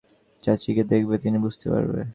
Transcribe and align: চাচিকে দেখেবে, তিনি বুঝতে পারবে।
চাচিকে 0.43 0.83
দেখেবে, 0.83 1.15
তিনি 1.17 1.37
বুঝতে 1.37 1.67
পারবে। 1.69 2.01